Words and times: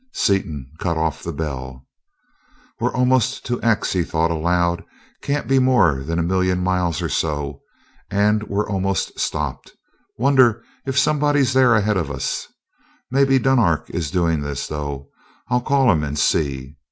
Seaton 0.13 0.65
cut 0.79 0.97
off 0.97 1.21
the 1.21 1.31
bell. 1.31 1.87
"We're 2.79 2.91
almost 2.91 3.45
to 3.45 3.61
'X'," 3.61 3.93
he 3.93 4.01
thought 4.03 4.31
aloud. 4.31 4.83
"Can't 5.21 5.47
be 5.47 5.59
more 5.59 6.01
than 6.01 6.17
a 6.17 6.23
million 6.23 6.59
miles 6.63 7.03
or 7.03 7.07
so, 7.07 7.61
and 8.09 8.41
we're 8.49 8.67
almost 8.67 9.19
stopped. 9.19 9.73
Wonder 10.17 10.63
if 10.87 10.97
somebody's 10.97 11.53
there 11.53 11.75
ahead 11.75 11.97
of 11.97 12.09
us? 12.09 12.47
Maybe 13.11 13.37
Dunark 13.37 13.91
is 13.91 14.09
doing 14.09 14.41
this, 14.41 14.65
though. 14.65 15.09
I'll 15.49 15.61
call 15.61 15.91
him 15.91 16.03
and 16.03 16.17
see." 16.17 16.77